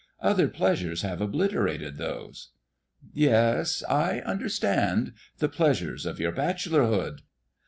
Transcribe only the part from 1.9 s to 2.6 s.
those."